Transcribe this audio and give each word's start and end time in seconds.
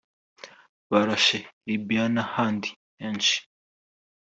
barashe 0.91 1.39
Libye 1.67 2.03
n’ahandi 2.13 2.69
henshi 2.99 3.37